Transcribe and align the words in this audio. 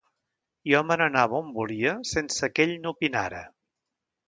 Jo 0.71 0.79
me 0.91 0.97
n'anava 1.01 1.37
on 1.41 1.51
volia 1.59 1.93
sense 2.13 2.51
que 2.55 2.67
ell 2.69 2.75
n'opinara. 2.87 3.45